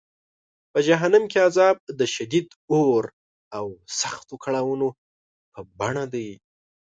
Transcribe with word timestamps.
په 0.71 0.79
جهنم 0.87 1.23
کې 1.31 1.37
عذاب 1.47 1.75
د 1.99 2.01
شدید 2.15 2.47
اور 2.73 3.03
او 3.57 3.65
سختو 3.99 4.35
کړاوونو 4.43 4.87
په 5.51 5.59
بڼه 5.79 6.05
دی. 6.13 6.29